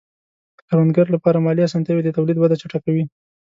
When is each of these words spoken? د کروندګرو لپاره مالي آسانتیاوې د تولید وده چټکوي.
د 0.57 0.59
کروندګرو 0.67 1.13
لپاره 1.15 1.43
مالي 1.45 1.61
آسانتیاوې 1.67 2.03
د 2.05 2.09
تولید 2.17 2.37
وده 2.39 2.55
چټکوي. 2.61 3.03